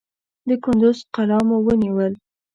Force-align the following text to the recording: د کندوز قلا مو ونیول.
د 0.47 0.49
کندوز 0.63 0.97
قلا 1.13 1.39
مو 1.47 1.57
ونیول. 1.65 2.13